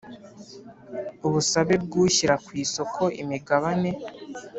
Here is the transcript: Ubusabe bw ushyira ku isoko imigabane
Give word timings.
Ubusabe 1.27 1.73
bw 1.83 1.91
ushyira 2.05 2.35
ku 2.45 2.51
isoko 2.63 3.01
imigabane 3.21 3.91